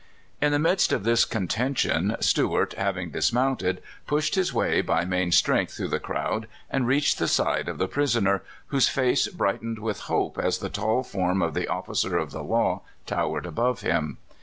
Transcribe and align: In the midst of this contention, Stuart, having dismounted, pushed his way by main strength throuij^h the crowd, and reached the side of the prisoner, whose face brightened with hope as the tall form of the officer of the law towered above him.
In 0.41 0.51
the 0.51 0.57
midst 0.57 0.91
of 0.91 1.03
this 1.03 1.25
contention, 1.25 2.15
Stuart, 2.19 2.73
having 2.75 3.11
dismounted, 3.11 3.83
pushed 4.07 4.33
his 4.33 4.51
way 4.51 4.81
by 4.81 5.05
main 5.05 5.31
strength 5.31 5.73
throuij^h 5.73 5.91
the 5.91 5.99
crowd, 5.99 6.47
and 6.71 6.87
reached 6.87 7.19
the 7.19 7.27
side 7.27 7.69
of 7.69 7.77
the 7.77 7.87
prisoner, 7.87 8.41
whose 8.69 8.89
face 8.89 9.27
brightened 9.27 9.77
with 9.77 9.99
hope 10.09 10.39
as 10.39 10.57
the 10.57 10.69
tall 10.69 11.03
form 11.03 11.43
of 11.43 11.53
the 11.53 11.67
officer 11.67 12.17
of 12.17 12.31
the 12.31 12.41
law 12.43 12.81
towered 13.05 13.45
above 13.45 13.81
him. 13.81 14.17